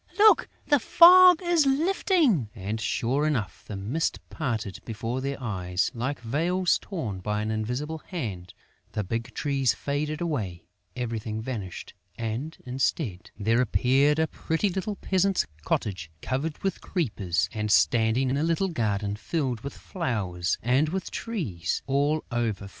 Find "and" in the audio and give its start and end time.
2.55-2.81, 12.17-12.57, 17.53-17.69, 20.63-20.89